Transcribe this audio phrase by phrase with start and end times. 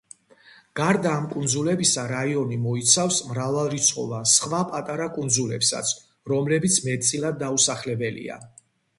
[0.77, 5.91] გარდა ამ კუნძულებისა რაიონი მოიცავს მრავალრიცხოვან სხვა პატარა კუნძულებსაც,
[6.33, 8.39] რომლებიც მეტწილად დაუსახლებელია.